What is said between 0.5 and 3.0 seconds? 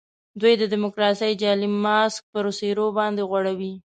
د ډیموکراسۍ جعلي ماسک پر څېرو